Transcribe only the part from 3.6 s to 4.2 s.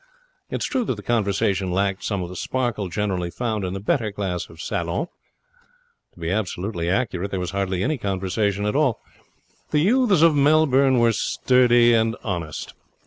in the better